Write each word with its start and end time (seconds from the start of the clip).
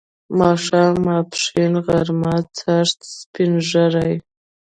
ماښام، 0.39 0.93
ماپښین، 1.05 1.73
غرمه، 1.85 2.35
چاښت، 2.57 2.99
سپین 3.17 3.51
ږیری 3.69 4.13